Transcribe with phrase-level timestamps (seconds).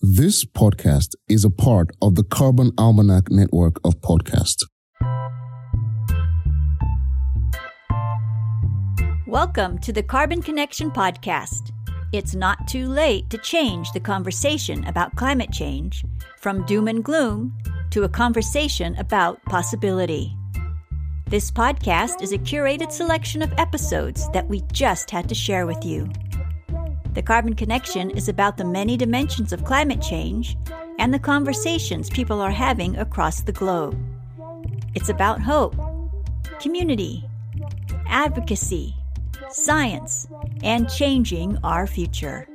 [0.00, 4.64] This podcast is a part of the Carbon Almanac network of podcasts.
[9.26, 11.70] Welcome to the Carbon Connection Podcast.
[12.12, 16.04] It's not too late to change the conversation about climate change
[16.40, 17.56] from doom and gloom
[17.90, 20.36] to a conversation about possibility.
[21.28, 25.84] This podcast is a curated selection of episodes that we just had to share with
[25.84, 26.10] you.
[27.14, 30.56] The Carbon Connection is about the many dimensions of climate change
[30.98, 33.96] and the conversations people are having across the globe.
[34.96, 35.76] It's about hope,
[36.58, 37.24] community,
[38.08, 38.96] advocacy,
[39.48, 40.26] science,
[40.64, 42.48] and changing our future.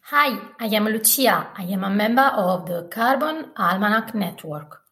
[0.00, 1.48] Hi, I am Lucia.
[1.54, 4.87] I am a member of the Carbon Almanac Network.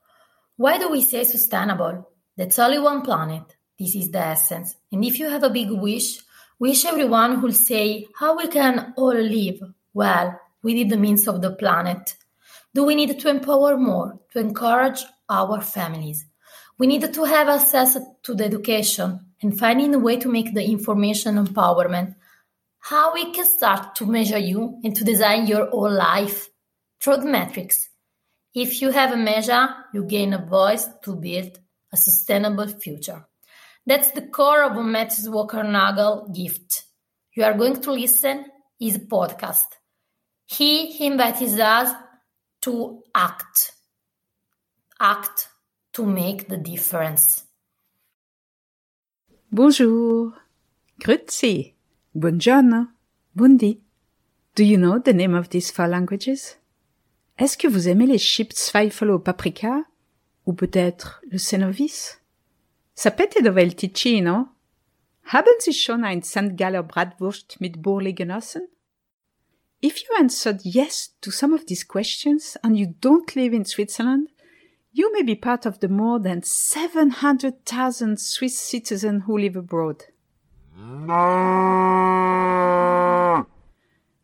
[0.56, 2.09] Why do we say sustainable?
[2.37, 3.56] That's only one planet.
[3.78, 4.74] This is the essence.
[4.91, 6.20] And if you have a big wish,
[6.59, 9.60] wish everyone who'll say how we can all live
[9.93, 12.16] well within the means of the planet.
[12.74, 16.24] Do we need to empower more, to encourage our families?
[16.79, 20.65] We need to have access to the education and finding a way to make the
[20.65, 22.15] information empowerment
[22.79, 26.49] how we can start to measure you and to design your whole life
[27.01, 27.88] through the metrics
[28.57, 31.60] if you have a measure, you gain a voice to build
[31.93, 33.26] a sustainable future.
[33.85, 36.84] That's the core of Mathis Wackernagel gift.
[37.34, 38.46] You are going to listen
[38.80, 39.66] his podcast.
[40.46, 41.93] He invites us
[42.62, 43.73] to act.
[44.99, 45.49] Act
[45.93, 47.45] to make the difference.
[49.52, 50.32] Bonjour.
[50.99, 51.74] Grüezi.
[52.15, 52.88] Buongiorno.
[53.34, 53.80] Buondì.
[54.54, 56.57] Do you know the name of these four languages?
[57.38, 59.84] Est-ce que vous aimez les chips Zweifel au paprika?
[60.46, 62.18] Ou peut-être le Cenovis?
[62.95, 64.48] Sapete dove il Ticino?
[65.32, 66.56] Haben Sie schon ein St.
[66.56, 68.62] Galler Bratwurst mit Bürli genossen?
[69.82, 74.28] If you answered yes to some of these questions and you don't live in Switzerland,
[74.93, 80.05] you may be part of the more than 700,000 Swiss citizens who live abroad.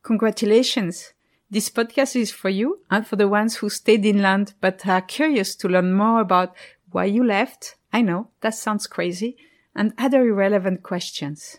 [0.03, 1.12] Congratulations!
[1.52, 5.54] This podcast is for you and for the ones who stayed inland but are curious
[5.56, 6.56] to learn more about
[6.92, 7.76] why you left.
[7.92, 9.36] I know that sounds crazy
[9.76, 11.58] and other irrelevant questions.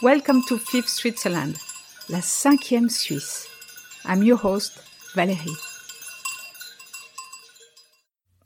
[0.00, 1.56] Welcome to Fifth Switzerland,
[2.08, 3.48] la cinquième Suisse.
[4.04, 4.80] I'm your host,
[5.16, 5.58] Valérie.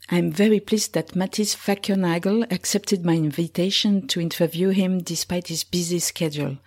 [0.09, 5.99] I'm very pleased that Mathis Wackernagel accepted my invitation to interview him despite his busy
[5.99, 6.57] schedule.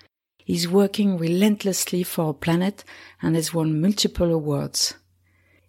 [0.50, 2.82] He's working relentlessly for our planet
[3.22, 4.94] and has won multiple awards.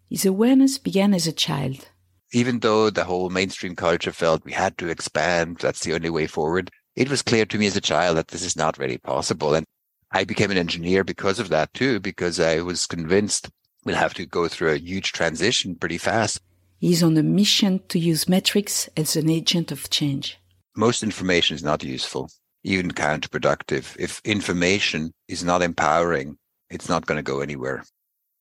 [0.10, 1.88] His awareness began as a child.
[2.34, 6.26] Even though the whole mainstream culture felt we had to expand, that's the only way
[6.26, 9.54] forward, it was clear to me as a child that this is not really possible.
[9.54, 9.68] And
[10.14, 13.52] I became an engineer because of that too, because I was convinced
[13.86, 16.40] we'll have to go through a huge transition pretty fast.
[16.80, 20.40] He's on a mission to use metrics as an agent of change.
[20.76, 22.32] Most information is not useful
[22.64, 23.96] even counterproductive.
[24.00, 26.38] If information is not empowering,
[26.70, 27.84] it's not going to go anywhere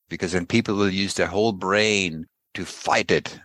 [0.09, 3.39] because then people will use their whole brain to fight it.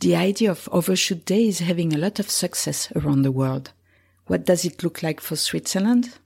[0.00, 3.72] The idea of overshoot day is having a lot of success around the world.
[4.26, 6.18] What does it look like for Switzerland?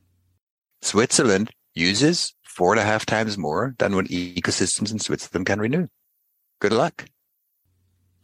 [0.82, 5.86] Switzerland uses four and a half times more than what ecosystems in Switzerland can renew.
[6.60, 7.06] Good luck.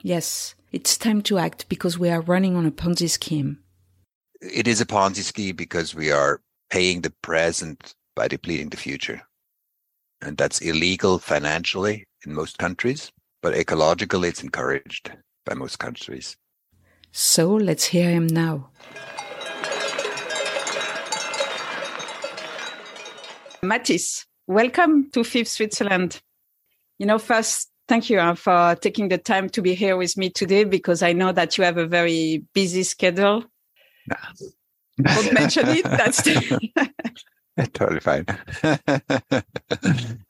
[0.02, 3.58] Yes, it's time to act because we are running on a Ponzi scheme
[4.40, 6.40] it is a Ponzi scheme because we are
[6.70, 9.22] paying the present by depleting the future.
[10.22, 13.12] And that's illegal financially in most countries,
[13.42, 15.12] but ecologically it's encouraged
[15.44, 16.36] by most countries.
[17.12, 18.70] So let's hear him now.
[23.62, 26.20] Mathis, welcome to Fifth Switzerland.
[26.98, 30.30] You know, first, thank you uh, for taking the time to be here with me
[30.30, 33.44] today because I know that you have a very busy schedule
[35.02, 35.84] don't mention it.
[35.84, 36.22] That's
[37.72, 38.26] totally fine.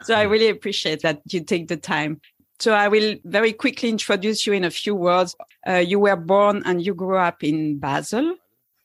[0.03, 2.21] so I really appreciate that you take the time.
[2.59, 5.35] So I will very quickly introduce you in a few words.
[5.67, 8.35] Uh, you were born and you grew up in Basel.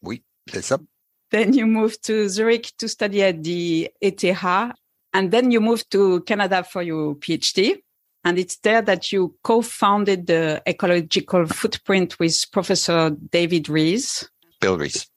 [0.01, 0.79] Oui, c'est ça.
[1.31, 4.73] Then you moved to Zurich to study at the ETH,
[5.13, 7.81] and then you moved to Canada for your PhD.
[8.23, 14.29] And it's there that you co-founded the ecological footprint with Professor David Rees.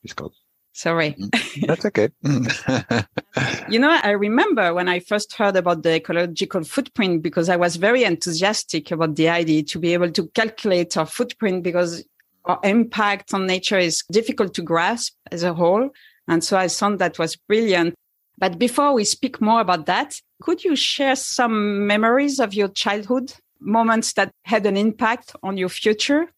[0.02, 0.34] He's called.
[0.72, 1.16] Sorry.
[1.18, 2.08] Mm, that's okay.
[3.68, 7.74] you know, I remember when I first heard about the ecological footprint because I was
[7.74, 12.04] very enthusiastic about the idea to be able to calculate our footprint because
[12.44, 15.90] our impact on nature is difficult to grasp as a whole.
[16.28, 17.94] And so I thought that was brilliant.
[18.38, 23.32] But before we speak more about that, could you share some memories of your childhood,
[23.60, 26.28] moments that had an impact on your future?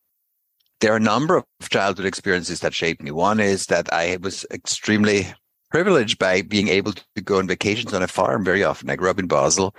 [0.81, 3.11] There are a number of childhood experiences that shaped me.
[3.11, 5.27] One is that I was extremely
[5.71, 8.91] privileged by being able to go on vacations on a farm very often.
[8.91, 9.75] I grew up in Basel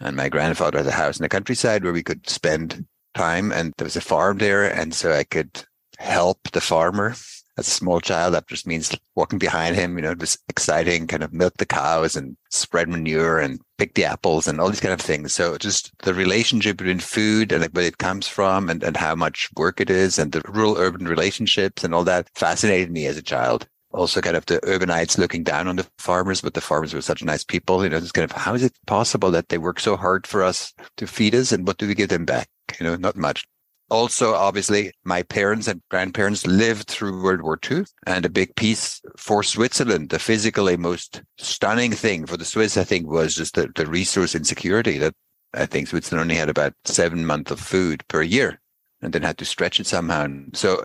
[0.00, 3.72] and my grandfather had a house in the countryside where we could spend time and
[3.76, 4.64] there was a farm there.
[4.64, 5.64] And so I could
[5.98, 7.14] help the farmer
[7.58, 9.96] as a small child, that just means walking behind him.
[9.96, 14.04] You know, just exciting, kind of milk the cows and spread manure and pick the
[14.04, 15.32] apples and all these kind of things.
[15.32, 19.48] So just the relationship between food and where it comes from and, and how much
[19.56, 23.22] work it is and the rural urban relationships and all that fascinated me as a
[23.22, 23.66] child.
[23.92, 27.24] Also kind of the urbanites looking down on the farmers, but the farmers were such
[27.24, 27.82] nice people.
[27.82, 30.42] You know, it's kind of how is it possible that they work so hard for
[30.42, 32.48] us to feed us and what do we give them back?
[32.78, 33.46] You know, not much
[33.88, 39.00] also, obviously, my parents and grandparents lived through World War II, and a big piece
[39.16, 43.68] for Switzerland, the physically most stunning thing for the Swiss, I think, was just the,
[43.74, 45.14] the resource insecurity that
[45.54, 48.60] I think Switzerland only had about seven months of food per year
[49.02, 50.26] and then had to stretch it somehow.
[50.52, 50.82] So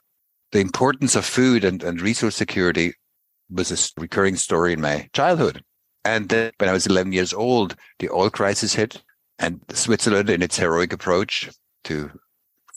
[0.51, 2.93] the importance of food and, and resource security
[3.49, 5.63] was a recurring story in my childhood.
[6.05, 9.01] And then when I was 11 years old, the oil crisis hit
[9.39, 11.49] and Switzerland in its heroic approach
[11.85, 12.11] to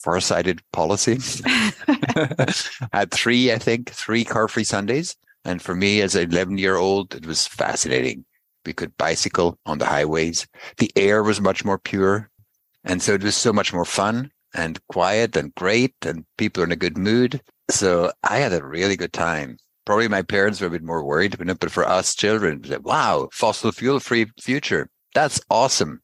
[0.05, 1.17] far-sighted policy.
[2.93, 5.15] Had three, I think, three car-free Sundays.
[5.43, 8.23] And for me as an 11 year old, it was fascinating.
[8.67, 10.45] We could bicycle on the highways.
[10.77, 12.29] The air was much more pure.
[12.83, 16.67] And so it was so much more fun and quiet and great and people are
[16.67, 17.41] in a good mood.
[17.71, 19.57] So I had a really good time.
[19.85, 22.85] Probably my parents were a bit more worried, but for us children, it was like,
[22.85, 24.87] wow, fossil fuel free future.
[25.15, 26.01] That's awesome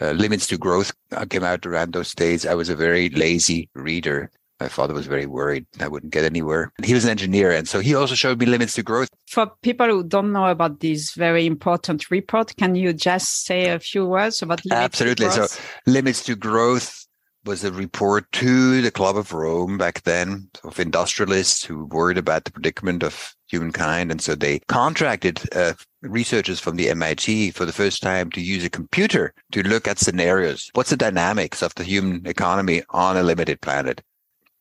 [0.00, 2.46] uh, Limits to Growth uh, came out around those days.
[2.46, 4.30] I was a very lazy reader.
[4.60, 6.70] My father was very worried I wouldn't get anywhere.
[6.82, 9.08] He was an engineer, and so he also showed me Limits to Growth.
[9.26, 13.78] For people who don't know about this very important report, can you just say a
[13.78, 15.30] few words about Limits Absolutely.
[15.30, 15.46] So,
[15.86, 17.06] Limits to Growth
[17.46, 22.44] was a report to the Club of Rome back then of industrialists who worried about
[22.44, 24.10] the predicament of humankind.
[24.10, 28.64] And so they contracted uh, researchers from the MIT for the first time to use
[28.64, 30.70] a computer to look at scenarios.
[30.74, 34.02] What's the dynamics of the human economy on a limited planet?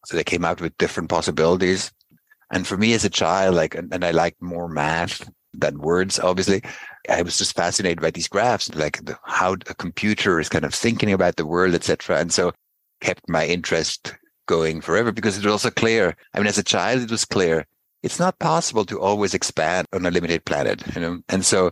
[0.06, 1.91] So they came out with different possibilities.
[2.51, 6.63] And for me as a child, like, and, I liked more math than words, obviously.
[7.09, 10.74] I was just fascinated by these graphs, like the, how a computer is kind of
[10.74, 12.18] thinking about the world, etc.
[12.19, 12.51] And so
[13.01, 14.15] kept my interest
[14.47, 16.15] going forever because it was also clear.
[16.33, 17.65] I mean, as a child, it was clear
[18.04, 21.19] it's not possible to always expand on a limited planet, you know?
[21.30, 21.72] And so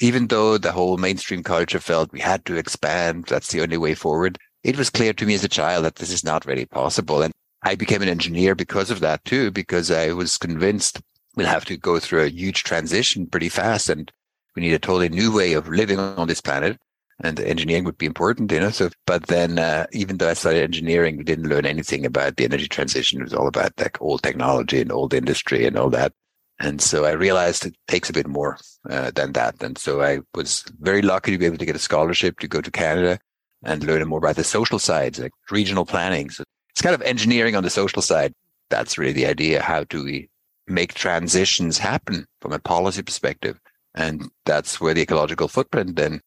[0.00, 3.94] even though the whole mainstream culture felt we had to expand, that's the only way
[3.94, 7.22] forward, it was clear to me as a child that this is not really possible.
[7.22, 7.32] And
[7.62, 11.00] I became an engineer because of that too, because I was convinced
[11.36, 14.10] we'll have to go through a huge transition pretty fast and
[14.54, 16.78] we need a totally new way of living on this planet
[17.20, 18.70] and engineering would be important, you know.
[18.70, 22.44] So, but then uh, even though I studied engineering, we didn't learn anything about the
[22.44, 23.20] energy transition.
[23.20, 26.12] It was all about like old technology and old industry and all that.
[26.60, 28.58] And so I realized it takes a bit more
[28.88, 29.62] uh, than that.
[29.62, 32.60] And so I was very lucky to be able to get a scholarship to go
[32.60, 33.18] to Canada
[33.64, 36.30] and learn more about the social sides, like regional planning.
[36.30, 38.32] So it's kind of engineering on the social side.
[38.70, 39.62] That's really the idea.
[39.62, 40.28] How do we
[40.66, 43.58] make transitions happen from a policy perspective?
[43.94, 46.20] And that's where the ecological footprint then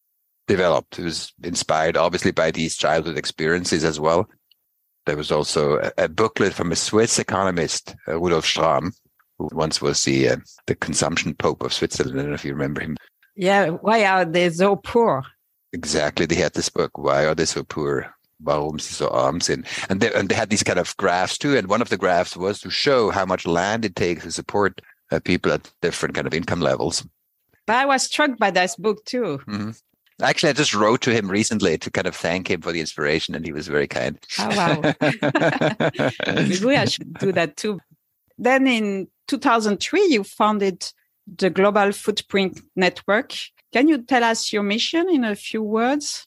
[0.48, 0.98] developed.
[0.98, 4.28] It was inspired obviously by these childhood experiences as well.
[5.06, 8.92] There was also a, a booklet from a Swiss economist, uh, Rudolf Strahm,
[9.38, 10.36] who once was the uh,
[10.66, 12.18] the consumption pope of Switzerland.
[12.18, 12.96] I don't know if you remember him.
[13.36, 15.22] Yeah, why are they so poor?
[15.72, 16.26] Exactly.
[16.26, 18.12] They had this book, Why Are They So Poor?
[18.40, 19.66] Warum sie so arm sind?
[19.88, 21.56] And they, and they had these kind of graphs too.
[21.56, 24.80] And one of the graphs was to show how much land it takes to support
[25.10, 27.06] uh, people at different kind of income levels.
[27.66, 29.40] But I was struck by this book too.
[29.46, 29.70] Mm-hmm.
[30.20, 33.36] Actually, I just wrote to him recently to kind of thank him for the inspiration,
[33.36, 34.18] and he was very kind.
[34.38, 34.94] Oh, wow.
[36.26, 37.78] Maybe I should do that too.
[38.36, 40.90] Then in 2003, you founded
[41.36, 43.32] the Global Footprint Network.
[43.72, 46.26] Can you tell us your mission in a few words?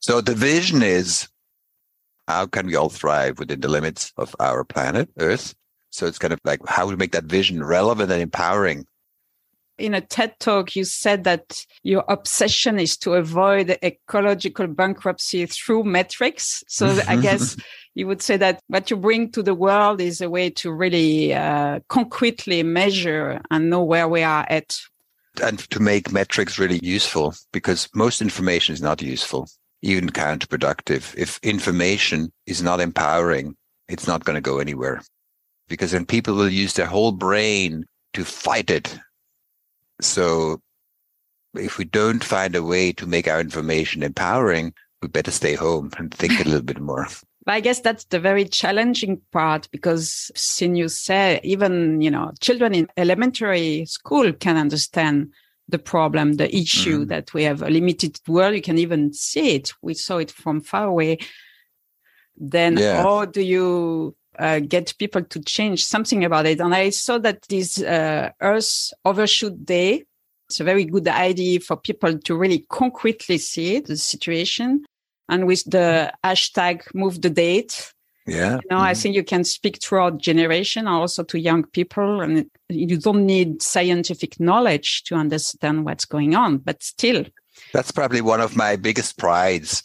[0.00, 1.28] So, the vision is
[2.28, 5.54] how can we all thrive within the limits of our planet, Earth?
[5.90, 8.86] So, it's kind of like how we make that vision relevant and empowering
[9.78, 15.84] in a TED talk, you said that your obsession is to avoid ecological bankruptcy through
[15.84, 16.62] metrics.
[16.68, 17.56] So I guess
[17.94, 21.34] you would say that what you bring to the world is a way to really
[21.34, 24.78] uh, concretely measure and know where we are at.
[25.42, 29.48] And to make metrics really useful, because most information is not useful,
[29.82, 31.14] even counterproductive.
[31.16, 33.56] If information is not empowering,
[33.88, 35.00] it's not going to go anywhere
[35.68, 38.98] because then people will use their whole brain to fight it.
[40.00, 40.60] So
[41.54, 45.90] if we don't find a way to make our information empowering, we better stay home
[45.98, 47.06] and think a little bit more.
[47.46, 52.74] I guess that's the very challenging part because, since you say, even you know, children
[52.74, 55.32] in elementary school can understand
[55.66, 57.08] the problem, the issue mm-hmm.
[57.08, 58.54] that we have a limited world.
[58.54, 59.72] You can even see it.
[59.80, 61.18] We saw it from far away.
[62.36, 63.02] Then, yeah.
[63.02, 66.60] how do you uh, get people to change something about it?
[66.60, 70.04] And I saw that this uh, Earth Overshoot Day
[70.48, 74.84] it's a very good idea for people to really concretely see the situation.
[75.28, 77.92] And with the hashtag move the date,
[78.26, 78.56] yeah.
[78.56, 78.84] You know, mm-hmm.
[78.84, 83.62] I think you can speak throughout generation, also to young people, and you don't need
[83.62, 86.58] scientific knowledge to understand what's going on.
[86.58, 87.24] But still,
[87.72, 89.82] that's probably one of my biggest prides.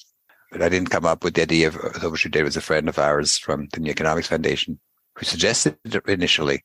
[0.54, 2.44] But I didn't come up with the idea of overshoot day.
[2.44, 4.80] Was a friend of ours from the New Economics Foundation
[5.16, 6.64] who suggested it initially,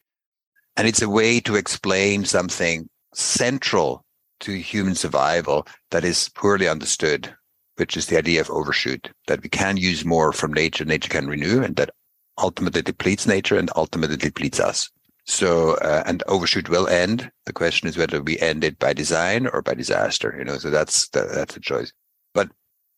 [0.76, 4.04] and it's a way to explain something central
[4.40, 7.34] to human survival that is poorly understood,
[7.76, 11.26] which is the idea of overshoot, that we can use more from nature, nature can
[11.26, 11.90] renew, and that
[12.36, 14.90] ultimately depletes nature and ultimately depletes us.
[15.24, 17.30] So, uh, and overshoot will end.
[17.46, 20.70] The question is whether we end it by design or by disaster, you know, so
[20.70, 21.92] that's, the, that's a choice.
[22.34, 22.50] But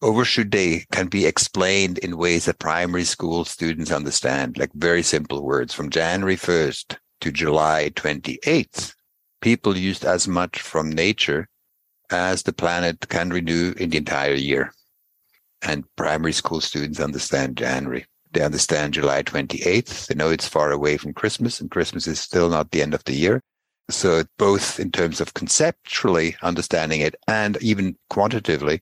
[0.03, 5.43] overshoot day can be explained in ways that primary school students understand, like very simple
[5.43, 8.95] words from January 1st to July 28th
[9.41, 11.49] people used as much from nature
[12.11, 14.73] as the planet can renew in the entire year.
[15.63, 18.07] And primary school students understand January.
[18.33, 20.07] They understand July 28th.
[20.07, 23.05] They know it's far away from Christmas and Christmas is still not the end of
[23.05, 23.43] the year.
[23.91, 28.81] So both in terms of conceptually understanding it and even quantitatively,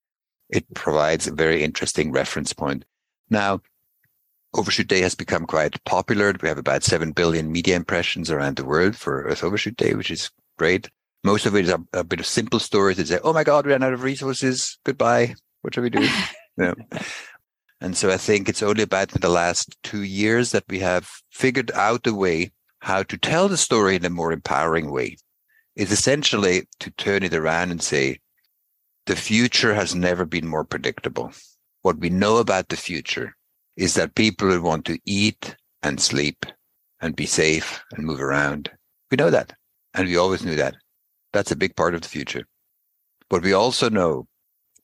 [0.51, 2.85] it provides a very interesting reference point.
[3.31, 3.61] Now,
[4.55, 6.35] Overshoot Day has become quite popular.
[6.41, 10.11] We have about 7 billion media impressions around the world for Earth Overshoot Day, which
[10.11, 10.89] is great.
[11.23, 13.67] Most of it is a, a bit of simple stories that say, "Oh my God,
[13.67, 14.79] we ran out of resources.
[14.85, 15.35] Goodbye.
[15.63, 16.09] What shall we do?"
[16.57, 16.75] yeah.
[17.81, 21.09] And so I think it's only about in the last two years that we have
[21.31, 25.17] figured out a way how to tell the story in a more empowering way.
[25.77, 28.19] Is essentially to turn it around and say,
[29.09, 31.33] the future has never been more predictable.
[31.81, 33.35] What we know about the future
[33.75, 36.45] is that people will want to eat and sleep
[37.01, 38.71] and be safe and move around.
[39.11, 39.55] We know that.
[39.95, 40.75] And we always knew that.
[41.33, 42.45] That's a big part of the future.
[43.31, 44.29] But we also know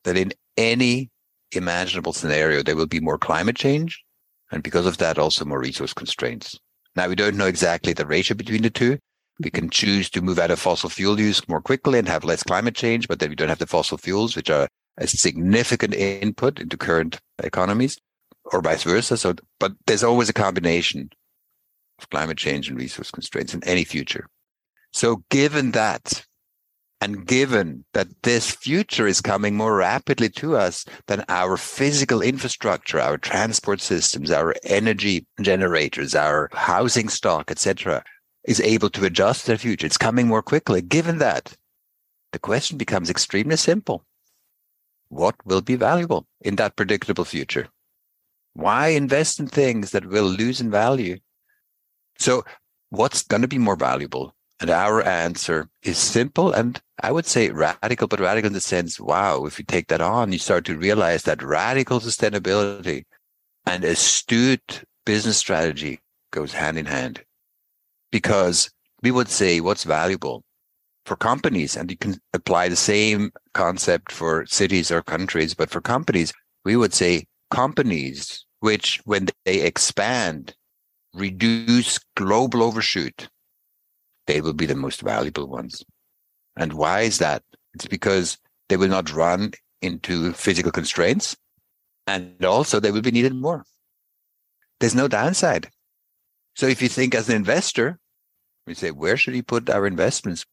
[0.05, 1.11] that in any
[1.53, 4.03] imaginable scenario, there will be more climate change.
[4.51, 6.59] And because of that, also more resource constraints.
[6.97, 8.99] Now, we don't know exactly the ratio between the two.
[9.41, 12.43] We can choose to move out of fossil fuel use more quickly and have less
[12.43, 16.61] climate change, but then we don't have the fossil fuels, which are a significant input
[16.61, 17.99] into current economies,
[18.53, 19.17] or vice versa.
[19.17, 21.11] So, but there's always a combination
[21.99, 24.29] of climate change and resource constraints in any future.
[24.93, 26.25] So given that,
[27.01, 33.01] and given that this future is coming more rapidly to us than our physical infrastructure,
[33.01, 38.05] our transport systems, our energy generators, our housing stock, etc.,
[38.45, 40.83] is able to adjust to the future, it's coming more quickly.
[40.83, 41.57] Given that,
[42.33, 44.05] the question becomes extremely simple.
[45.09, 47.69] What will be valuable in that predictable future?
[48.55, 51.19] Why invest in things that will lose in value?
[52.19, 52.45] So
[52.91, 54.35] what's going to be more valuable?
[54.61, 59.01] And our answer is simple and I would say radical, but radical in the sense,
[59.01, 63.05] wow, if you take that on, you start to realize that radical sustainability
[63.67, 67.25] and astute business strategy goes hand in hand.
[68.15, 68.71] Because
[69.03, 70.45] we would say what's valuable
[71.05, 75.81] for companies, and you can apply the same concept for cities or countries, but for
[75.81, 76.33] companies,
[76.65, 80.55] we would say companies which, when they expand,
[81.13, 83.29] reduce global overshoot
[84.27, 85.85] they will be the most valuable ones.
[86.57, 87.43] And why is that?
[87.75, 89.53] It's because they will not run
[89.83, 91.37] into physical constraints
[92.07, 93.65] and also they will be needed more.
[94.81, 95.69] There's no downside.
[96.57, 97.99] So if you think as an investor,
[98.67, 100.45] we say, where should we put our investments?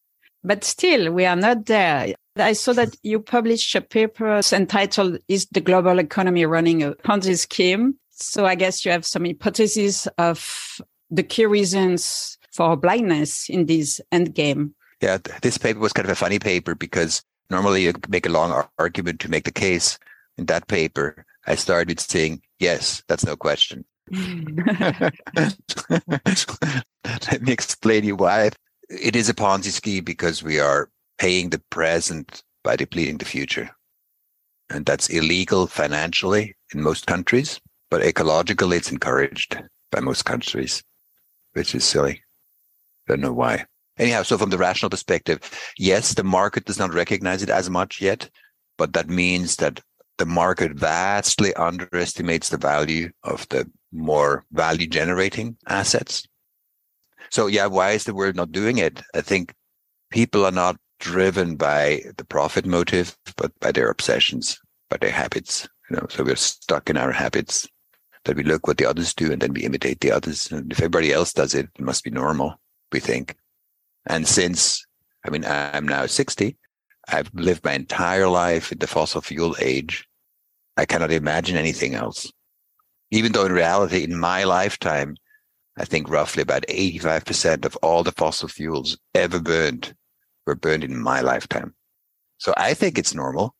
[0.43, 2.13] But still, we are not there.
[2.35, 7.37] I saw that you published a paper entitled Is the Global Economy Running a Ponzi
[7.37, 7.95] Scheme?
[8.09, 14.01] So I guess you have some hypotheses of the key reasons for blindness in this
[14.11, 14.73] end game.
[15.01, 18.65] Yeah, this paper was kind of a funny paper because normally you make a long
[18.77, 19.97] argument to make the case.
[20.37, 23.83] In that paper, I started with saying, yes, that's no question.
[27.31, 28.51] Let me explain you why.
[28.89, 33.69] It is a Ponzi scheme because we are paying the present by depleting the future.
[34.69, 39.61] And that's illegal financially in most countries, but ecologically it's encouraged.
[39.91, 40.83] by most countries,
[41.53, 42.23] which is silly.
[43.07, 43.65] Don't know why.
[43.97, 45.39] Anyhow, so from the rational perspective,
[45.77, 48.29] yes, the market does not recognize it as much yet,
[48.77, 49.81] but that means that
[50.17, 56.27] the market vastly underestimates the value of the more value generating assets.
[57.29, 59.01] So yeah, why is the world not doing it?
[59.13, 59.53] I think
[60.11, 65.67] people are not driven by the profit motive, but by their obsessions, by their habits.
[65.89, 67.67] You know, so we're stuck in our habits
[68.25, 70.51] that we look what the others do and then we imitate the others.
[70.51, 72.59] And if everybody else does it, it must be normal,
[72.91, 73.35] we think.
[74.05, 74.85] And since,
[75.25, 76.55] I mean, I'm now 60,
[77.07, 80.07] I've lived my entire life in the fossil fuel age.
[80.77, 82.31] I cannot imagine anything else.
[83.11, 85.15] Even though in reality, in my lifetime,
[85.77, 89.95] I think roughly about 85% of all the fossil fuels ever burned
[90.45, 91.75] were burned in my lifetime.
[92.37, 93.55] So I think it's normal.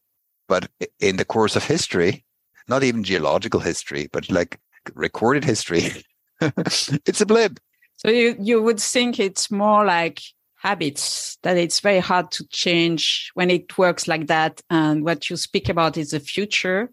[0.48, 2.26] But in the course of history,
[2.68, 4.60] not even geological history, but like
[4.94, 6.04] recorded history,
[6.42, 7.60] it's a blip.
[7.98, 10.22] So you, you would think it's more like
[10.56, 14.62] habits that it's very hard to change when it works like that.
[14.70, 16.92] And what you speak about is the future.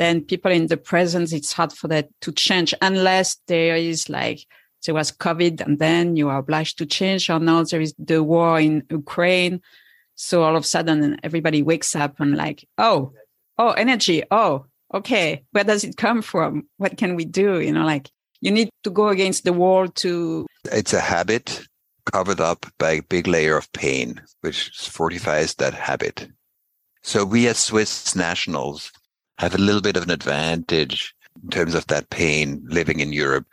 [0.00, 4.46] Then people in the present, it's hard for that to change unless there is like
[4.86, 8.22] there was COVID and then you are obliged to change or now there is the
[8.22, 9.60] war in Ukraine.
[10.14, 13.12] So all of a sudden everybody wakes up and like, oh,
[13.58, 14.22] oh, energy.
[14.30, 14.64] Oh,
[14.94, 15.44] okay.
[15.50, 16.66] Where does it come from?
[16.78, 17.60] What can we do?
[17.60, 18.08] You know, like
[18.40, 20.46] you need to go against the wall to.
[20.72, 21.60] It's a habit
[22.10, 26.26] covered up by a big layer of pain, which fortifies that habit.
[27.02, 28.90] So we as Swiss nationals
[29.40, 33.46] have a little bit of an advantage in terms of that pain living in Europe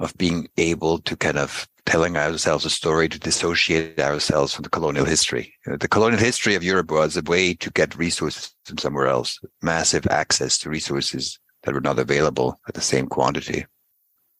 [0.00, 4.70] of being able to kind of telling ourselves a story to dissociate ourselves from the
[4.70, 5.52] colonial history.
[5.66, 10.06] The colonial history of Europe was a way to get resources from somewhere else, massive
[10.06, 13.66] access to resources that were not available at the same quantity.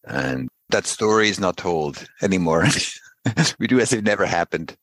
[0.04, 2.64] And that story is not told anymore.
[3.58, 4.74] we do as if it never happened,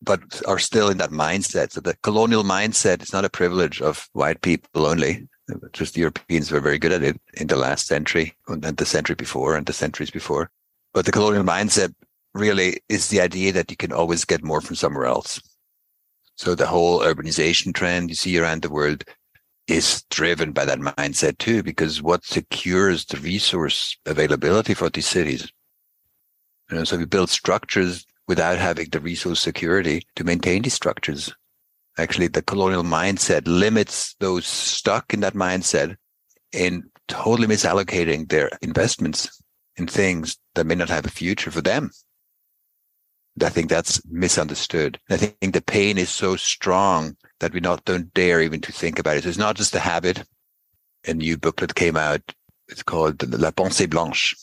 [0.00, 1.72] but are still in that mindset.
[1.72, 5.26] So the colonial mindset is not a privilege of white people only.
[5.72, 9.56] Just Europeans were very good at it in the last century and the century before
[9.56, 10.50] and the centuries before.
[10.92, 11.94] But the colonial mindset
[12.34, 15.40] really is the idea that you can always get more from somewhere else.
[16.36, 19.04] So the whole urbanization trend you see around the world
[19.68, 25.50] is driven by that mindset too, because what secures the resource availability for these cities?
[26.70, 31.32] You know, so we build structures without having the resource security to maintain these structures.
[31.98, 35.96] Actually, the colonial mindset limits those stuck in that mindset
[36.52, 39.42] in totally misallocating their investments
[39.76, 41.90] in things that may not have a future for them.
[43.42, 44.98] I think that's misunderstood.
[45.08, 48.98] I think the pain is so strong that we not don't dare even to think
[48.98, 49.22] about it.
[49.22, 50.22] So it's not just a habit.
[51.06, 52.20] A new booklet came out.
[52.68, 54.36] It's called La Pensée Blanche.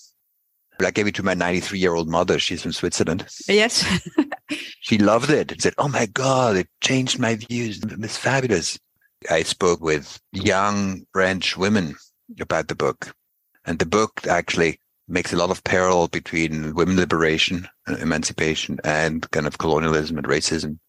[0.82, 2.40] I gave it to my 93 year old mother.
[2.40, 3.28] She's from Switzerland.
[3.48, 3.86] Yes.
[4.80, 7.82] she loved it and said, Oh my God, it changed my views.
[7.84, 8.80] It's fabulous.
[9.30, 11.96] I spoke with young French women
[12.40, 13.14] about the book.
[13.66, 19.30] And the book actually makes a lot of parallel between women liberation and emancipation and
[19.32, 20.80] kind of colonialism and racism.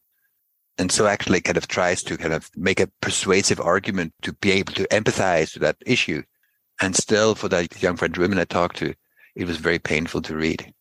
[0.79, 4.53] And so actually kind of tries to kind of make a persuasive argument to be
[4.53, 6.23] able to empathize with that issue.
[6.81, 8.95] And still for that young French women I talked to,
[9.35, 10.73] it was very painful to read.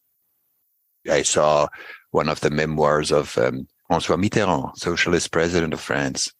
[1.09, 1.67] I saw
[2.11, 6.31] one of the memoirs of um, François Mitterrand, socialist president of France.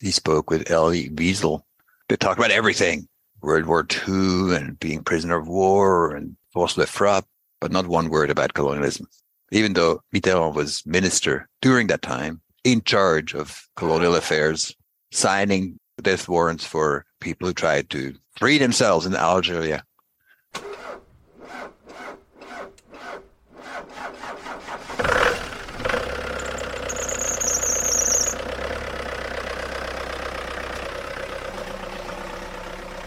[0.00, 1.62] He spoke with Elie Wiesel.
[2.08, 3.08] They talked about everything
[3.40, 7.26] World War II and being prisoner of war and force de frappe,
[7.60, 9.06] but not one word about colonialism.
[9.50, 14.74] Even though Mitterrand was minister during that time, in charge of colonial affairs,
[15.10, 19.84] signing death warrants for people who tried to free themselves in Algeria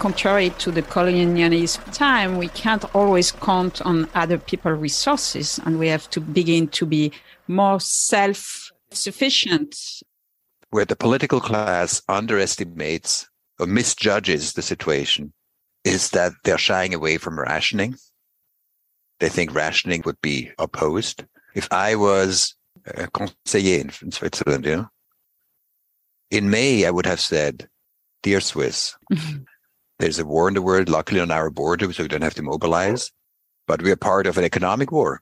[0.05, 5.87] contrary to the colonialist time, we can't always count on other people's resources, and we
[5.87, 7.11] have to begin to be
[7.47, 9.75] more self sufficient.
[10.69, 13.27] Where the political class underestimates
[13.59, 15.33] or misjudges the situation
[15.83, 17.95] is that they're shying away from rationing.
[19.19, 21.25] They think rationing would be opposed.
[21.55, 22.53] If I was
[22.85, 24.89] a conseiller in Switzerland, you know,
[26.29, 27.67] in May, I would have said,
[28.21, 28.95] Dear Swiss,
[29.99, 32.43] There's a war in the world, luckily on our border, so we don't have to
[32.43, 33.11] mobilize.
[33.67, 35.21] But we are part of an economic war.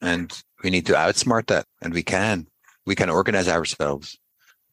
[0.00, 1.66] And we need to outsmart that.
[1.82, 2.46] And we can.
[2.86, 4.18] We can organize ourselves.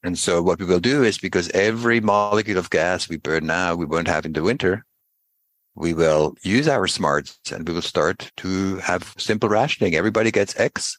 [0.03, 3.75] And so what we will do is because every molecule of gas we burn now,
[3.75, 4.85] we won't have in the winter,
[5.75, 9.95] we will use our smarts and we will start to have simple rationing.
[9.95, 10.97] Everybody gets X.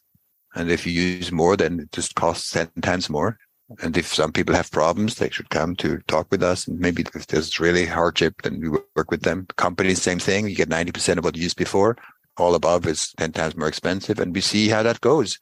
[0.55, 3.37] And if you use more, then it just costs 10 times more.
[3.81, 6.67] And if some people have problems, they should come to talk with us.
[6.67, 9.45] And maybe if there's really hardship, then we work with them.
[9.57, 10.49] Companies, same thing.
[10.49, 11.95] You get 90% of what you used before.
[12.37, 14.19] All above is 10 times more expensive.
[14.19, 15.37] And we see how that goes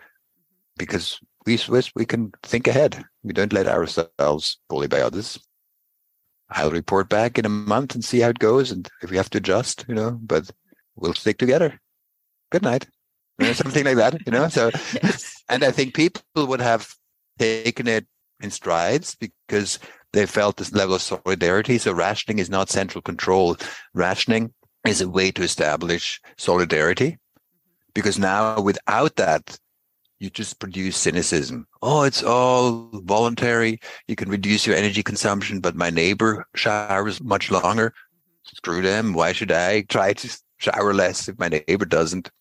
[0.78, 3.04] because we Swiss, we can think ahead.
[3.24, 5.40] We don't let ourselves bully by others.
[6.50, 8.72] I'll report back in a month and see how it goes.
[8.72, 10.52] And if we have to adjust, you know, but
[10.96, 11.80] we'll stick together.
[12.52, 12.88] Good night.
[13.40, 14.50] You know, something like that, you know?
[14.50, 15.44] So, yes.
[15.48, 16.94] and I think people would have
[17.40, 18.06] taken it
[18.42, 19.80] in strides because
[20.14, 21.78] they felt this level of solidarity.
[21.78, 23.58] So rationing is not central control.
[23.94, 24.54] Rationing
[24.86, 27.92] is a way to establish solidarity mm-hmm.
[27.94, 29.58] because now without that,
[30.20, 31.68] you just produce cynicism.
[31.84, 33.80] Oh, it's all voluntary.
[34.08, 37.90] You can reduce your energy consumption, but my neighbor showers much longer.
[37.90, 38.56] Mm-hmm.
[38.56, 39.14] Screw them.
[39.14, 42.32] Why should I try to shower less if my neighbor doesn't?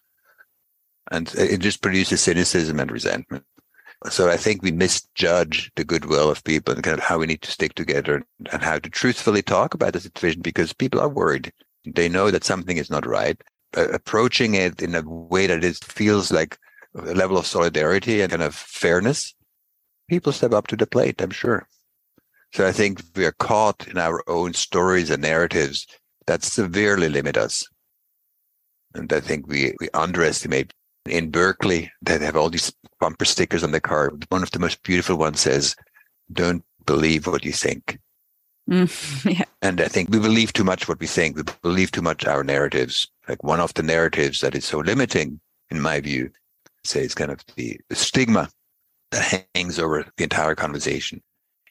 [1.10, 3.44] And it just produces cynicism and resentment.
[4.10, 7.42] So I think we misjudge the goodwill of people and kind of how we need
[7.42, 11.52] to stick together and how to truthfully talk about the situation because people are worried.
[11.84, 13.40] They know that something is not right.
[13.76, 16.58] Uh, approaching it in a way that it feels like
[16.94, 19.34] a level of solidarity and kind of fairness,
[20.08, 21.66] people step up to the plate, I'm sure.
[22.52, 25.86] So I think we are caught in our own stories and narratives
[26.26, 27.66] that severely limit us.
[28.94, 30.72] And I think we, we underestimate.
[31.08, 34.12] In Berkeley, they have all these bumper stickers on the car.
[34.28, 35.76] One of the most beautiful ones says,
[36.32, 37.98] Don't believe what you think.
[38.68, 39.44] Mm, yeah.
[39.62, 41.36] And I think we believe too much what we think.
[41.36, 43.08] We believe too much our narratives.
[43.28, 45.40] Like one of the narratives that is so limiting,
[45.70, 46.30] in my view,
[46.84, 48.48] say it's kind of the, the stigma
[49.10, 51.22] that hangs over the entire conversation.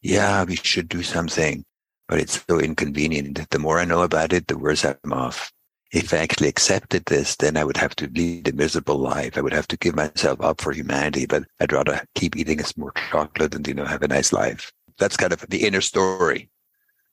[0.02, 1.66] Yeah, we should do something,
[2.08, 3.50] but it's so inconvenient.
[3.50, 5.52] The more I know about it, the worse I'm off.
[5.96, 9.38] If I actually accepted this, then I would have to lead a miserable life.
[9.38, 12.82] I would have to give myself up for humanity, but I'd rather keep eating some
[12.82, 14.74] more chocolate and, you know, have a nice life.
[14.98, 16.50] That's kind of the inner story.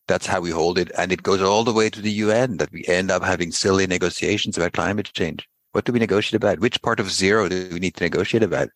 [0.09, 0.91] That's how we hold it.
[0.99, 3.87] And it goes all the way to the UN that we end up having silly
[3.87, 5.49] negotiations about climate change.
[5.71, 6.59] What do we negotiate about?
[6.59, 8.71] Which part of zero do we need to negotiate about?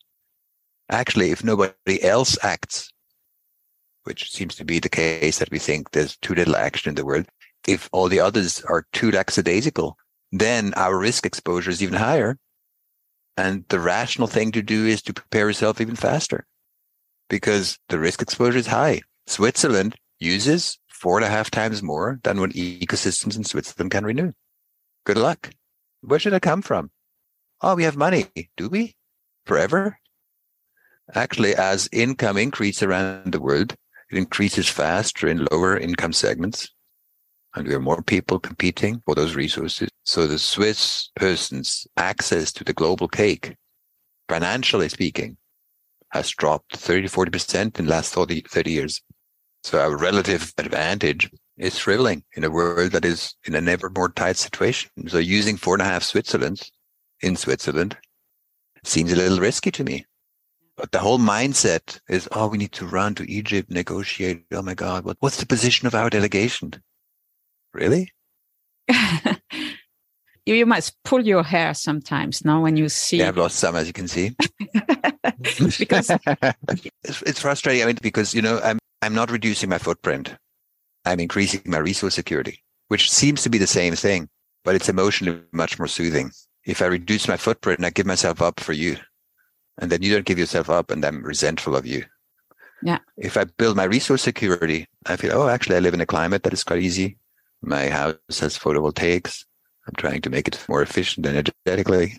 [0.89, 2.93] Actually, if nobody else acts,
[4.05, 7.05] which seems to be the case that we think there's too little action in the
[7.05, 7.27] world,
[7.67, 9.97] if all the others are too lackadaisical,
[10.33, 12.39] then our risk exposure is even higher.
[13.37, 16.47] And the rational thing to do is to prepare yourself even faster
[17.29, 19.03] because the risk exposure is high.
[19.27, 24.33] Switzerland uses four and a half times more than what ecosystems in Switzerland can renew.
[25.05, 25.51] Good luck.
[26.01, 26.91] Where should it come from?
[27.61, 28.27] Oh, we have money.
[28.57, 28.97] Do we?
[29.45, 29.99] Forever?
[31.15, 33.75] Actually, as income increases around the world,
[34.11, 36.69] it increases faster in lower income segments.
[37.57, 39.89] And we have more people competing for those resources.
[40.05, 43.57] So the Swiss person's access to the global cake,
[44.29, 45.39] financially speaking,
[46.11, 49.03] has dropped 30 40% in the last 30, 30 years.
[49.65, 54.11] So our relative advantage is shriveling in a world that is in a never more
[54.11, 54.91] tight situation.
[55.09, 56.71] So using four and a half Switzerlands
[57.23, 57.97] in Switzerland
[58.85, 60.05] seems a little risky to me.
[60.77, 64.45] But the whole mindset is, oh, we need to run to Egypt, negotiate.
[64.53, 66.75] Oh my God, what, what's the position of our delegation?
[67.77, 68.11] Really?
[70.47, 73.19] you must pull your hair sometimes now when you see.
[73.19, 74.35] Yeah, I've lost some, as you can see.
[75.79, 76.11] because
[77.05, 77.83] it's, it's frustrating.
[77.83, 80.35] I mean, because you know, I'm I'm not reducing my footprint.
[81.05, 84.31] I'm increasing my resource security, which seems to be the same thing,
[84.65, 86.33] but it's emotionally much more soothing.
[86.65, 88.97] If I reduce my footprint and I give myself up for you,
[89.77, 92.07] and then you don't give yourself up and I'm resentful of you.
[92.83, 92.99] Yeah.
[93.19, 96.43] If I build my resource security, I feel, oh, actually, I live in a climate
[96.45, 97.19] that is quite easy.
[97.63, 99.45] My house has photovoltaics.
[99.87, 102.19] I'm trying to make it more efficient energetically.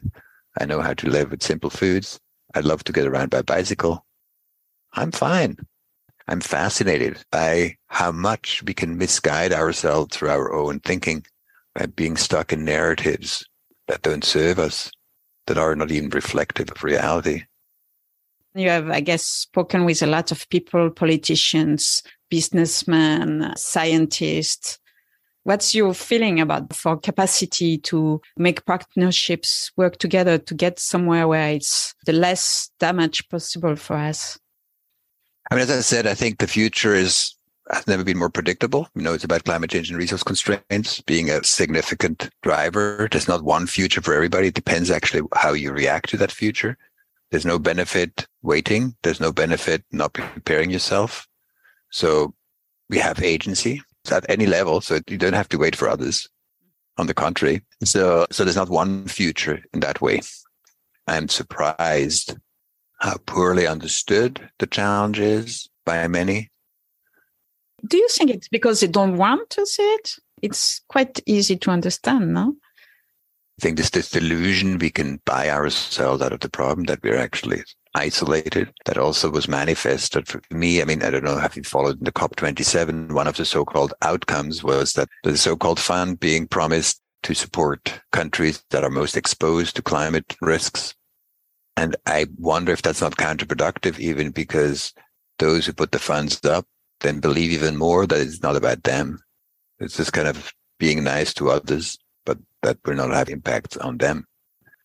[0.60, 2.20] I know how to live with simple foods.
[2.56, 4.06] I'd love to get around by bicycle.
[4.94, 5.58] I'm fine.
[6.28, 11.26] I'm fascinated by how much we can misguide ourselves through our own thinking
[11.76, 13.46] by being stuck in narratives
[13.88, 14.92] that don't serve us,
[15.46, 17.44] that are not even reflective of reality.
[18.56, 24.80] You have, I guess, spoken with a lot of people, politicians, businessmen, scientists.
[25.48, 31.52] What's your feeling about for capacity to make partnerships work together to get somewhere where
[31.52, 34.38] it's the less damage possible for us?
[35.50, 37.34] I mean, as I said, I think the future is
[37.72, 38.90] has never been more predictable.
[38.94, 43.08] You know, it's about climate change and resource constraints being a significant driver.
[43.10, 44.48] There's not one future for everybody.
[44.48, 46.78] It depends actually how you react to that future.
[47.32, 48.98] There's no benefit waiting.
[49.02, 51.26] There's no benefit not preparing yourself.
[51.90, 52.34] So
[52.90, 54.82] we have agency at any level.
[54.82, 56.28] So you don't have to wait for others.
[57.00, 57.62] On the contrary.
[57.84, 60.20] So, so there's not one future in that way.
[61.06, 62.36] I'm surprised
[63.00, 66.50] how poorly understood the challenge is by many.
[67.88, 70.16] Do you think it's because they don't want to see it?
[70.42, 72.56] It's quite easy to understand, no?
[73.60, 77.18] I think this this delusion we can buy ourselves out of the problem that we're
[77.18, 77.64] actually
[77.98, 78.72] isolated.
[78.86, 80.82] That also was manifested for me.
[80.82, 83.12] I mean, I don't know, have you followed the COP27?
[83.12, 88.64] One of the so-called outcomes was that the so-called fund being promised to support countries
[88.70, 90.94] that are most exposed to climate risks.
[91.76, 94.94] And I wonder if that's not counterproductive, even because
[95.40, 96.66] those who put the funds up
[97.02, 99.20] then believe even more that it's not about them.
[99.80, 103.98] It's just kind of being nice to others but that will not have impact on
[103.98, 104.26] them.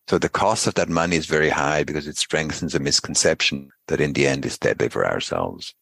[0.08, 4.00] So the cost of that money is very high because it strengthens a misconception that
[4.00, 5.74] in the end is deadly for ourselves.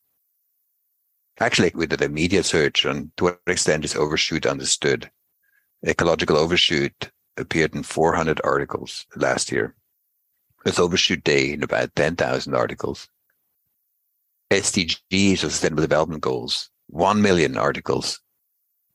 [1.40, 5.10] Actually, we did a media search on to what extent is overshoot understood.
[5.86, 9.74] Ecological overshoot appeared in 400 articles last year.
[10.66, 13.08] It's overshoot day in about 10,000 articles.
[14.50, 18.20] SDGs, or Sustainable Development Goals, 1 million articles,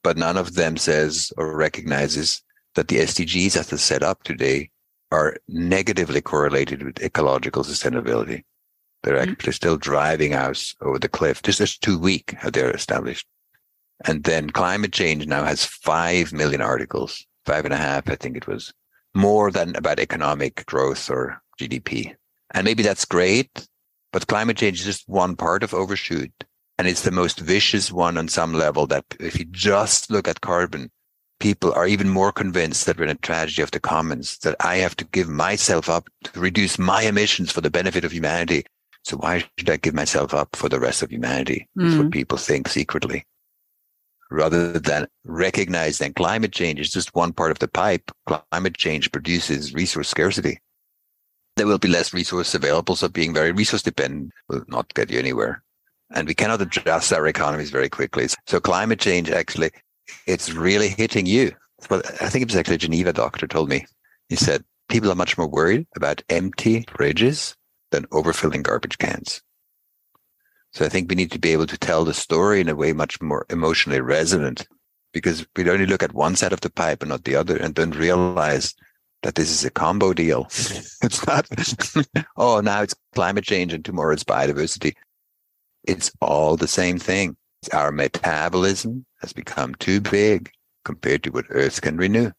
[0.04, 2.44] but none of them says or recognizes
[2.76, 4.70] that the SDGs as they're set up today
[5.16, 8.44] are negatively correlated with ecological sustainability.
[9.02, 9.32] They're mm-hmm.
[9.32, 11.42] actually still driving us over the cliff.
[11.42, 13.26] This is too weak how they're established.
[14.06, 18.36] And then climate change now has five million articles, five and a half, I think
[18.36, 18.74] it was,
[19.14, 22.14] more than about economic growth or GDP.
[22.54, 23.68] And maybe that's great,
[24.12, 26.34] but climate change is just one part of overshoot.
[26.78, 30.42] And it's the most vicious one on some level that if you just look at
[30.42, 30.92] carbon,
[31.40, 34.78] people are even more convinced that we're in a tragedy of the commons, that I
[34.78, 38.66] have to give myself up to reduce my emissions for the benefit of humanity.
[39.04, 41.68] So why should I give myself up for the rest of humanity?
[41.76, 42.04] That's mm.
[42.04, 43.24] what people think secretly.
[44.32, 48.12] Rather than recognize that climate change is just one part of the pipe.
[48.26, 50.60] Climate change produces resource scarcity.
[51.56, 52.96] There will be less resource available.
[52.96, 55.62] So being very resource dependent will not get you anywhere.
[56.12, 58.28] And we cannot adjust our economies very quickly.
[58.48, 59.72] So climate change actually
[60.28, 61.52] it's really hitting you.
[61.90, 63.86] Well, I think it was actually a Geneva doctor told me.
[64.30, 67.56] He said people are much more worried about empty fridges
[67.92, 69.42] than overfilling garbage cans.
[70.74, 72.92] So I think we need to be able to tell the story in a way
[72.92, 74.68] much more emotionally resonant
[75.14, 77.74] because we only look at one side of the pipe and not the other and
[77.74, 78.76] don't realize
[79.24, 80.44] that this is a combo deal.
[80.50, 81.48] it's not,
[82.38, 84.94] oh, now it's climate change and tomorrow it's biodiversity.
[85.86, 87.38] It's all the same thing.
[87.70, 90.52] Our metabolism has become too big
[90.84, 92.32] compared to what Earth can renew.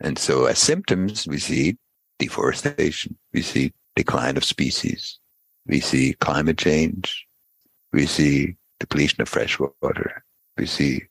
[0.00, 1.76] And so as symptoms, we see
[2.18, 5.18] deforestation, we see decline of species,
[5.66, 7.26] we see climate change,
[7.92, 10.24] we see depletion of fresh water,
[10.56, 11.02] we see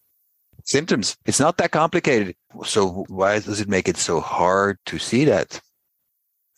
[0.63, 1.17] symptoms.
[1.25, 2.35] It's not that complicated.
[2.65, 5.59] So why does it make it so hard to see that?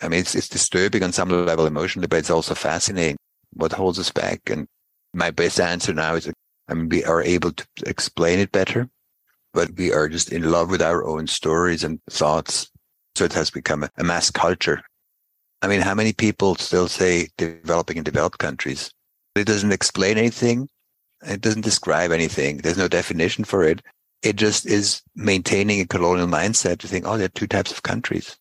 [0.02, 3.18] I mean, it's, it's disturbing on some level emotionally, but it's also fascinating
[3.54, 4.42] what holds us back.
[4.50, 4.68] And
[5.14, 6.32] my best answer now is
[6.70, 8.90] I mean, we are able to explain it better,
[9.54, 12.70] but we are just in love with our own stories and thoughts.
[13.16, 14.82] So it has become a, a mass culture.
[15.62, 18.94] I mean, how many people still say developing in developed countries?
[19.36, 20.70] It doesn't explain anything.
[21.26, 22.58] It doesn't describe anything.
[22.58, 23.82] There's no definition for it.
[24.22, 27.84] It just is maintaining a colonial mindset to think, oh, there are two types of
[27.84, 28.38] countries.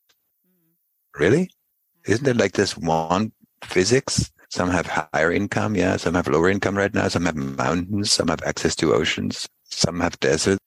[0.47, 1.23] Mm-hmm.
[1.23, 1.51] Really?
[2.07, 3.33] Isn't there like this one
[3.64, 5.97] physics some have higher income, yeah.
[5.97, 7.09] Some have lower income right now.
[7.09, 8.11] Some have mountains.
[8.11, 9.47] Some have access to oceans.
[9.65, 10.61] Some have deserts.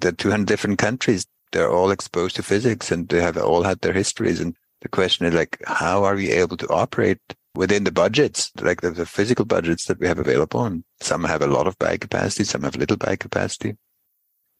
[0.00, 1.26] There are 200 different countries.
[1.52, 4.40] They're all exposed to physics and they have all had their histories.
[4.40, 7.18] And the question is like, how are we able to operate
[7.54, 10.64] within the budgets, like the, the physical budgets that we have available?
[10.64, 12.44] And some have a lot of buy capacity.
[12.44, 13.76] Some have little buy capacity.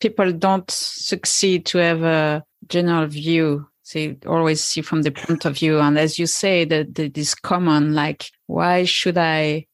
[0.01, 5.57] People don't succeed to have a general view they always see from the point of
[5.57, 9.65] view and as you say that this common like why should i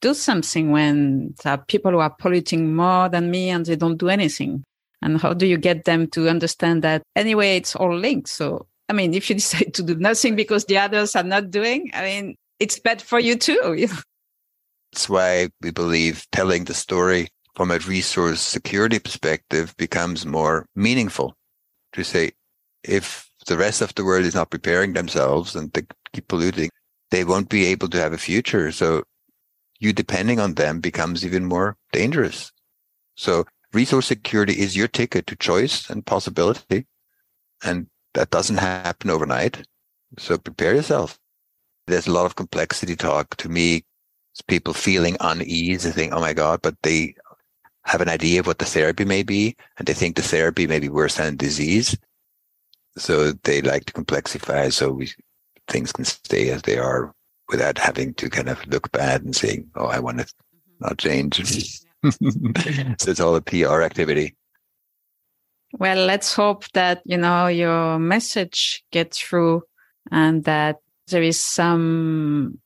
[0.00, 3.98] do something when there are people who are polluting more than me and they don't
[3.98, 4.64] do anything?
[5.00, 7.02] And how do you get them to understand that?
[7.14, 8.28] Anyway it's all linked.
[8.28, 11.90] So i mean if you decide to do nothing because the others are not doing
[11.94, 13.88] i mean it's bad for you too.
[14.92, 21.36] That's why we believe telling the story from a resource security perspective becomes more meaningful.
[21.94, 22.32] To say
[22.84, 26.70] if the rest of the world is not preparing themselves and they keep polluting,
[27.12, 28.72] they won't be able to have a future.
[28.72, 29.04] So
[29.78, 32.50] you depending on them becomes even more dangerous.
[33.16, 36.86] So resource security is your ticket to choice and possibility.
[37.62, 39.66] And that doesn't happen overnight.
[40.18, 41.18] So prepare yourself.
[41.86, 43.84] There's a lot of complexity talk to me.
[44.32, 47.14] It's people feeling unease and think, oh my God, but they,
[47.84, 50.78] have an idea of what the therapy may be, and they think the therapy may
[50.78, 51.96] be worse than disease.
[52.96, 55.10] So they like to complexify so we,
[55.68, 57.12] things can stay as they are
[57.48, 60.72] without having to kind of look bad and saying, "Oh, I want to mm-hmm.
[60.80, 61.36] not change."
[62.04, 64.34] so it's all a PR activity.
[65.78, 69.62] Well, let's hope that you know your message gets through,
[70.10, 70.76] and that
[71.08, 72.58] there is some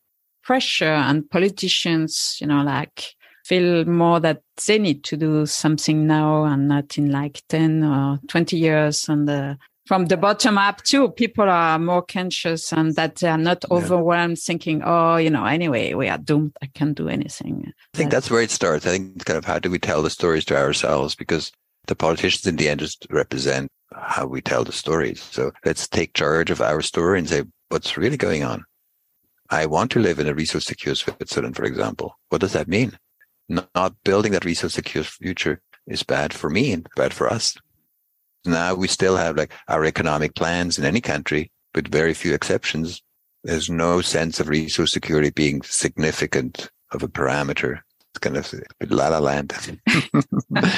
[0.42, 6.44] pressure on politicians, you know, like feel more that they need to do something now
[6.44, 11.08] and not in like 10 or 20 years and the from the bottom up too
[11.10, 13.76] people are more conscious and that they are not yeah.
[13.76, 16.52] overwhelmed thinking oh you know anyway we are doomed.
[16.60, 17.72] I can't do anything.
[17.94, 18.86] I think that's where it starts.
[18.86, 21.52] I think kind of how do we tell the stories to ourselves because
[21.86, 25.22] the politicians in the end just represent how we tell the stories.
[25.22, 28.64] So let's take charge of our story and say what's really going on?
[29.48, 32.18] I want to live in a resource secure switzerland for example.
[32.28, 32.98] What does that mean?
[33.48, 37.56] Not building that resource secure future is bad for me and bad for us
[38.46, 43.02] now we still have like our economic plans in any country, with very few exceptions.
[43.44, 47.80] There's no sense of resource security being significant of a parameter.
[48.10, 48.52] It's kind of
[48.90, 49.52] la la land.
[50.56, 50.70] I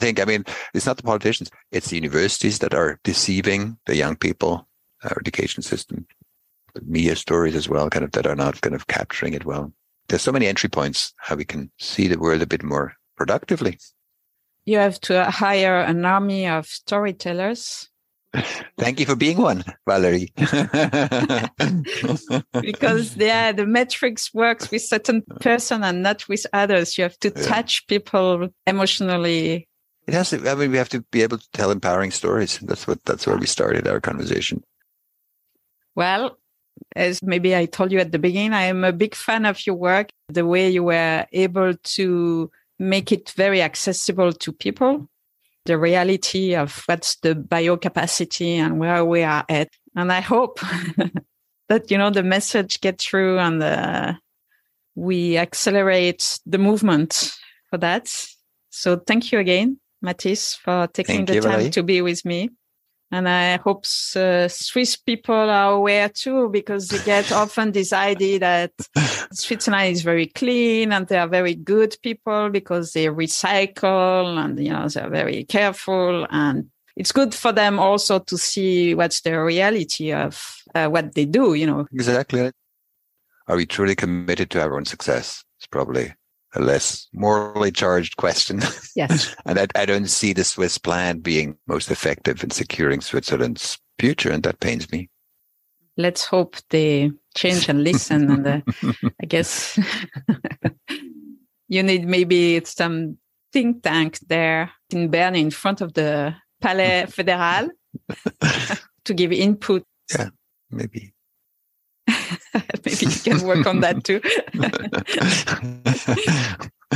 [0.00, 4.16] think, I mean, it's not the politicians, it's the universities that are deceiving the young
[4.16, 4.66] people,
[5.04, 6.06] our education system,
[6.84, 9.72] media stories as well, kind of that are not kind of capturing it well.
[10.08, 13.78] There's so many entry points how we can see the world a bit more productively
[14.66, 17.88] you have to hire an army of storytellers.
[18.78, 20.32] Thank you for being one, Valerie.
[22.60, 26.98] because yeah, the metrics works with certain person and not with others.
[26.98, 29.66] You have to touch people emotionally.
[30.06, 30.48] It has to.
[30.48, 32.58] I mean, we have to be able to tell empowering stories.
[32.58, 33.02] That's what.
[33.04, 34.62] That's where we started our conversation.
[35.94, 36.36] Well,
[36.94, 39.76] as maybe I told you at the beginning, I am a big fan of your
[39.76, 40.10] work.
[40.28, 45.08] The way you were able to make it very accessible to people,
[45.64, 49.68] the reality of what's the biocapacity and where we are at.
[49.94, 50.60] And I hope
[51.68, 54.14] that, you know, the message gets through and uh,
[54.94, 57.32] we accelerate the movement
[57.70, 58.12] for that.
[58.70, 62.50] So thank you again, Mathis, for taking thank the time to be with me.
[63.12, 63.84] And I hope
[64.16, 68.72] uh, Swiss people are aware too, because they get often this idea that
[69.32, 74.72] Switzerland is very clean and they are very good people because they recycle and, you
[74.72, 76.26] know, they're very careful.
[76.30, 81.26] And it's good for them also to see what's the reality of uh, what they
[81.26, 81.86] do, you know.
[81.92, 82.50] Exactly.
[83.46, 85.44] Are we truly committed to our own success?
[85.58, 86.12] It's probably
[86.56, 88.60] a less morally charged question.
[88.94, 89.34] Yes.
[89.46, 94.30] and I, I, don't see the Swiss plan being most effective in securing Switzerland's future,
[94.30, 95.10] and that pains me.
[95.96, 98.30] Let's hope they change and listen.
[98.30, 98.60] and uh,
[99.22, 99.78] I guess
[101.68, 103.18] you need maybe some
[103.52, 107.70] think tank there in Bern in front of the Palais Fédéral
[109.04, 109.84] to give input.
[110.10, 110.28] Yeah,
[110.70, 111.12] maybe.
[112.84, 114.20] Maybe you can work on that too.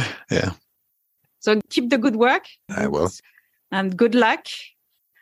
[0.30, 0.52] yeah.
[1.40, 2.44] So keep the good work.
[2.68, 3.10] I will.
[3.72, 4.46] And good luck.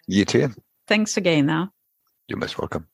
[0.06, 0.54] You too.
[0.86, 1.72] Thanks again now.
[2.28, 2.86] You're most welcome.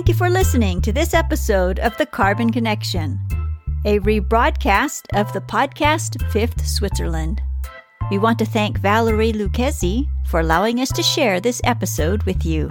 [0.00, 3.20] Thank you for listening to this episode of The Carbon Connection,
[3.84, 7.42] a rebroadcast of the podcast Fifth Switzerland.
[8.10, 12.70] We want to thank Valerie Lucchesi for allowing us to share this episode with you.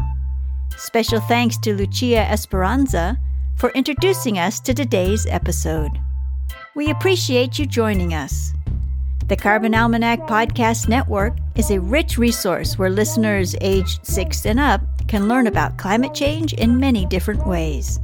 [0.75, 3.15] Special thanks to Lucia Speranza
[3.57, 5.91] for introducing us to today's episode.
[6.73, 8.53] We appreciate you joining us.
[9.27, 14.81] The Carbon Almanac Podcast Network is a rich resource where listeners aged 6 and up
[15.09, 17.99] can learn about climate change in many different ways.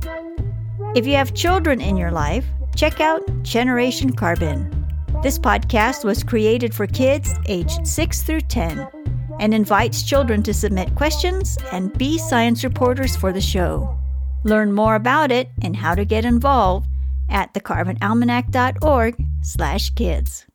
[0.95, 2.45] If you have children in your life,
[2.75, 4.71] check out Generation Carbon.
[5.21, 8.87] This podcast was created for kids aged 6 through 10
[9.39, 13.95] and invites children to submit questions and be science reporters for the show.
[14.43, 16.87] Learn more about it and how to get involved
[17.29, 20.45] at thecarbonalmanac.org/kids.